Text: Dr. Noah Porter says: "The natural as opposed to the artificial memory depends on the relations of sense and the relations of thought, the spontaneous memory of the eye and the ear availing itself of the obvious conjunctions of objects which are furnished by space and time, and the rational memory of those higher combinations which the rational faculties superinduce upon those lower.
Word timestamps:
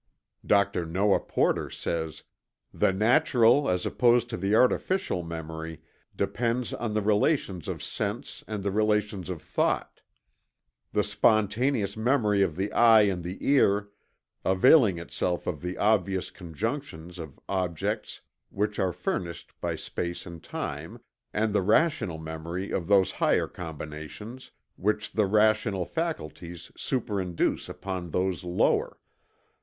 Dr. 0.43 0.83
Noah 0.87 1.19
Porter 1.19 1.69
says: 1.69 2.23
"The 2.73 2.91
natural 2.91 3.69
as 3.69 3.85
opposed 3.85 4.31
to 4.31 4.37
the 4.37 4.55
artificial 4.55 5.21
memory 5.21 5.79
depends 6.15 6.73
on 6.73 6.95
the 6.95 7.03
relations 7.03 7.67
of 7.67 7.83
sense 7.83 8.43
and 8.47 8.63
the 8.63 8.71
relations 8.71 9.29
of 9.29 9.43
thought, 9.43 10.01
the 10.91 11.03
spontaneous 11.03 11.95
memory 11.95 12.41
of 12.41 12.55
the 12.55 12.73
eye 12.73 13.03
and 13.03 13.23
the 13.23 13.37
ear 13.47 13.89
availing 14.43 14.97
itself 14.97 15.45
of 15.45 15.61
the 15.61 15.77
obvious 15.77 16.31
conjunctions 16.31 17.19
of 17.19 17.39
objects 17.47 18.21
which 18.49 18.79
are 18.79 18.91
furnished 18.91 19.53
by 19.61 19.75
space 19.75 20.25
and 20.25 20.43
time, 20.43 20.99
and 21.31 21.53
the 21.53 21.61
rational 21.61 22.17
memory 22.17 22.71
of 22.71 22.87
those 22.87 23.11
higher 23.11 23.45
combinations 23.47 24.49
which 24.77 25.11
the 25.11 25.27
rational 25.27 25.85
faculties 25.85 26.71
superinduce 26.75 27.69
upon 27.69 28.09
those 28.09 28.43
lower. 28.43 28.97